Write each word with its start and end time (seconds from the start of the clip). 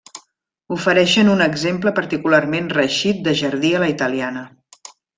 Ofereixen 0.75 1.29
un 1.33 1.43
exemple 1.47 1.93
particularment 2.01 2.73
reeixit 2.79 3.23
de 3.31 3.37
jardí 3.45 3.75
a 3.77 3.83
la 3.87 3.95
italiana. 3.97 4.47